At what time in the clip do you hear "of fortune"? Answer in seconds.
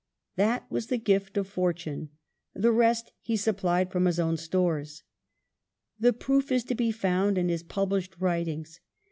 1.37-2.09